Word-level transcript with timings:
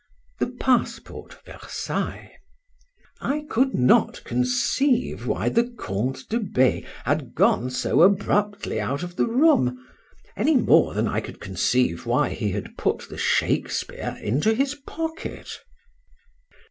THE 0.39 0.47
PASSPORT. 0.59 1.43
VERSAILLES. 1.45 2.31
I 3.19 3.45
COULD 3.51 3.75
not 3.75 4.23
conceive 4.23 5.27
why 5.27 5.47
the 5.49 5.71
Count 5.79 6.27
de 6.27 6.39
B— 6.39 6.87
had 7.05 7.35
gone 7.35 7.69
so 7.69 8.01
abruptly 8.01 8.81
out 8.81 9.03
of 9.03 9.15
the 9.15 9.27
room, 9.27 9.85
any 10.35 10.55
more 10.57 10.95
than 10.95 11.07
I 11.07 11.21
could 11.21 11.39
conceive 11.39 12.07
why 12.07 12.29
he 12.29 12.49
had 12.49 12.77
put 12.79 13.09
the 13.09 13.17
Shakespeare 13.19 14.17
into 14.23 14.55
his 14.55 14.73
pocket. 14.73 15.47